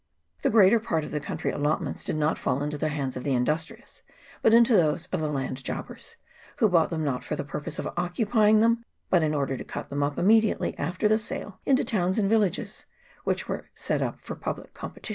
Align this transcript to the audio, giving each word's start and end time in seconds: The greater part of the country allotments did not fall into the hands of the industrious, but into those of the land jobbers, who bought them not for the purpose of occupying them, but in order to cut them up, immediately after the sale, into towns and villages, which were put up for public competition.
The 0.41 0.49
greater 0.49 0.79
part 0.79 1.03
of 1.03 1.11
the 1.11 1.19
country 1.19 1.51
allotments 1.51 2.03
did 2.03 2.15
not 2.15 2.39
fall 2.39 2.63
into 2.63 2.75
the 2.75 2.89
hands 2.89 3.15
of 3.15 3.23
the 3.23 3.35
industrious, 3.35 4.01
but 4.41 4.51
into 4.51 4.75
those 4.75 5.05
of 5.11 5.19
the 5.19 5.29
land 5.29 5.63
jobbers, 5.63 6.15
who 6.57 6.69
bought 6.69 6.89
them 6.89 7.03
not 7.03 7.23
for 7.23 7.35
the 7.35 7.43
purpose 7.43 7.77
of 7.77 7.87
occupying 7.95 8.61
them, 8.61 8.83
but 9.11 9.21
in 9.21 9.35
order 9.35 9.55
to 9.55 9.63
cut 9.63 9.89
them 9.89 10.01
up, 10.01 10.17
immediately 10.17 10.75
after 10.79 11.07
the 11.07 11.19
sale, 11.19 11.59
into 11.67 11.83
towns 11.83 12.17
and 12.17 12.27
villages, 12.27 12.85
which 13.25 13.47
were 13.47 13.69
put 13.85 14.01
up 14.01 14.19
for 14.21 14.33
public 14.35 14.73
competition. 14.73 15.09